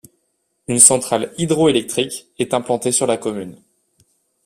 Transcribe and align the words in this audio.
Une 0.67 0.79
centrale 0.79 1.31
hydroélectrique 1.37 2.25
est 2.39 2.55
implantée 2.55 2.91
sur 2.91 3.05
la 3.05 3.17
commune. 3.17 3.61